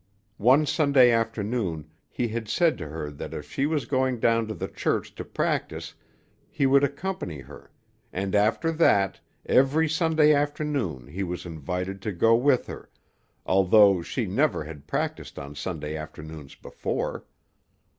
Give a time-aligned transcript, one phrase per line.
[0.39, 4.55] One Sunday afternoon he had said to her that if she was going down to
[4.55, 5.93] the church to practise,
[6.49, 7.69] he would accompany her,
[8.11, 12.89] and after that, every Sunday afternoon he was invited to go with her,
[13.45, 17.25] although she never had practised on Sunday afternoons before.